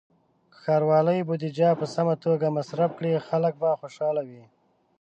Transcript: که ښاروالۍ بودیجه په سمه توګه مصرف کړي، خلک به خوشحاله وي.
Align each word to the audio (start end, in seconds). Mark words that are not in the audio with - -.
که 0.51 0.57
ښاروالۍ 0.63 1.19
بودیجه 1.27 1.69
په 1.79 1.85
سمه 1.95 2.13
توګه 2.25 2.55
مصرف 2.57 2.91
کړي، 2.97 3.13
خلک 3.27 3.53
به 3.61 3.69
خوشحاله 3.81 4.21
وي. 4.29 4.43